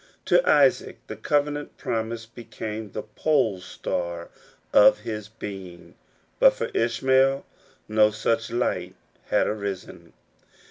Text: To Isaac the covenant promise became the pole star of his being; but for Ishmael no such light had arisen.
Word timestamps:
To 0.25 0.41
Isaac 0.49 0.97
the 1.05 1.15
covenant 1.15 1.77
promise 1.77 2.25
became 2.25 2.89
the 2.89 3.03
pole 3.03 3.59
star 3.59 4.31
of 4.73 5.01
his 5.01 5.29
being; 5.29 5.93
but 6.39 6.53
for 6.53 6.69
Ishmael 6.73 7.45
no 7.87 8.09
such 8.09 8.49
light 8.49 8.95
had 9.27 9.45
arisen. 9.45 10.13